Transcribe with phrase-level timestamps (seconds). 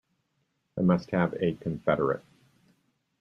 [0.79, 2.23] I must have a confederate.